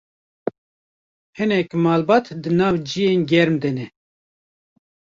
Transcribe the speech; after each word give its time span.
hinek 1.37 1.69
malbat 1.83 2.25
di 2.41 2.49
nav 2.57 2.75
cihên 2.89 3.21
germ 3.29 3.51
de 3.61 3.69
ne 3.77 3.85